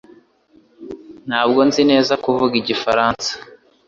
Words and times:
Ntabwo 1.27 1.59
nzi 1.67 1.81
neza 1.91 2.13
kuvuga 2.23 2.53
Igifaransa 2.61 3.31